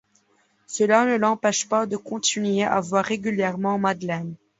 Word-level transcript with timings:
Cela 0.65 1.05
ne 1.05 1.15
l'empêche 1.15 1.69
pas 1.69 1.85
de 1.85 1.95
continuer 1.95 2.63
à 2.63 2.79
voir 2.79 3.05
régulièrement 3.05 3.77
Madeleine. 3.77 4.33